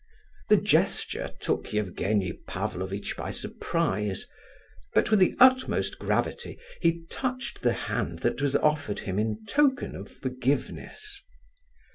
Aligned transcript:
The 0.49 0.57
gesture 0.57 1.29
took 1.39 1.75
Evgenie 1.75 2.33
Pavlovitch 2.47 3.15
by 3.15 3.29
surprise, 3.29 4.25
but 4.95 5.11
with 5.11 5.19
the 5.19 5.35
utmost 5.39 5.99
gravity 5.99 6.57
he 6.81 7.05
touched 7.11 7.61
the 7.61 7.73
hand 7.85 8.17
that 8.25 8.41
was 8.41 8.55
offered 8.55 9.01
him 9.01 9.19
in 9.19 9.45
token 9.45 9.95
of 9.95 10.09
forgiveness. 10.09 11.21